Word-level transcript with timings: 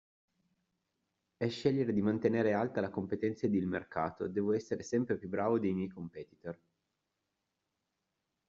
E’ 1.37 1.47
scegliere 1.49 1.93
di 1.93 2.01
mantenere 2.01 2.53
alta 2.53 2.81
la 2.81 2.89
competenza 2.89 3.45
ed 3.45 3.53
il 3.53 3.67
mercato, 3.67 4.27
devo 4.27 4.51
essere 4.53 4.81
sempre 4.81 5.15
più 5.15 5.29
bravo 5.29 5.59
dei 5.59 5.73
miei 5.75 5.89
competitor. 5.89 6.59